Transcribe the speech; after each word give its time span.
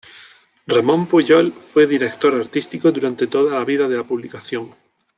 Ramón 0.65 1.05
Puyol 1.05 1.53
fue 1.53 1.85
director 1.85 2.33
artístico 2.33 2.91
durante 2.91 3.27
toda 3.27 3.59
la 3.59 3.63
vida 3.65 3.87
de 3.87 3.97
la 3.97 4.03
publicación. 4.03 4.73